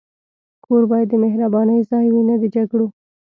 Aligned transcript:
کور 0.65 0.83
باید 0.91 1.07
د 1.09 1.13
مهربانۍ 1.23 1.79
ځای 1.91 2.07
وي، 2.09 2.21
نه 2.29 2.35
د 2.41 2.43
جګړو. 2.55 2.87